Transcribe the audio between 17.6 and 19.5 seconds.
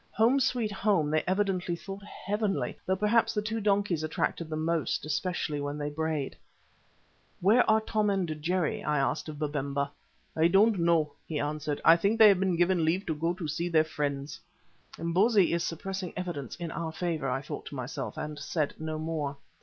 to myself, and said no more.